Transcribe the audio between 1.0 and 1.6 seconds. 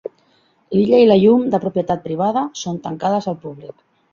i la llum